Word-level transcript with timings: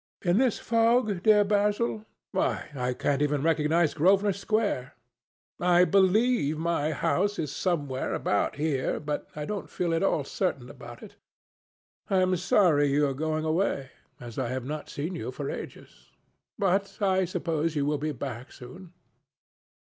"In 0.23 0.39
this 0.39 0.57
fog, 0.57 1.07
my 1.09 1.13
dear 1.13 1.43
Basil? 1.43 2.07
Why, 2.31 2.71
I 2.75 2.95
can't 2.95 3.21
even 3.21 3.43
recognize 3.43 3.93
Grosvenor 3.93 4.33
Square. 4.33 4.95
I 5.59 5.85
believe 5.85 6.57
my 6.57 6.89
house 6.91 7.37
is 7.37 7.55
somewhere 7.55 8.15
about 8.15 8.55
here, 8.55 8.99
but 8.99 9.29
I 9.35 9.45
don't 9.45 9.69
feel 9.69 9.93
at 9.93 10.01
all 10.01 10.23
certain 10.23 10.71
about 10.71 11.03
it. 11.03 11.17
I 12.09 12.17
am 12.17 12.35
sorry 12.35 12.87
you 12.87 13.05
are 13.05 13.13
going 13.13 13.45
away, 13.45 13.91
as 14.19 14.39
I 14.39 14.47
have 14.47 14.65
not 14.65 14.89
seen 14.89 15.13
you 15.13 15.29
for 15.29 15.51
ages. 15.51 16.09
But 16.57 16.99
I 16.99 17.25
suppose 17.25 17.75
you 17.75 17.85
will 17.85 17.99
be 17.99 18.11
back 18.11 18.51
soon?" 18.51 18.93